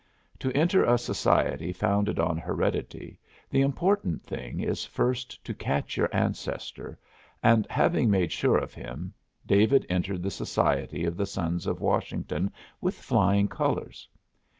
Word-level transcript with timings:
To 0.39 0.51
enter 0.53 0.83
a 0.83 0.97
society 0.97 1.71
founded 1.71 2.17
on 2.17 2.35
heredity, 2.39 3.19
the 3.51 3.61
important 3.61 4.23
thing 4.23 4.59
is 4.59 4.83
first 4.83 5.45
to 5.45 5.53
catch 5.53 5.95
your 5.95 6.09
ancestor, 6.11 6.97
and 7.43 7.67
having 7.69 8.09
made 8.09 8.31
sure 8.31 8.57
of 8.57 8.73
him, 8.73 9.13
David 9.45 9.85
entered 9.89 10.23
the 10.23 10.31
Society 10.31 11.05
of 11.05 11.17
the 11.17 11.27
Sons 11.27 11.67
of 11.67 11.81
Washington 11.81 12.51
with 12.81 12.95
flying 12.95 13.47
colors. 13.47 14.09